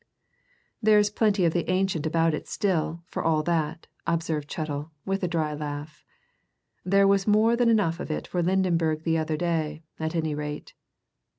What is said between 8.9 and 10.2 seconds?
the other day, at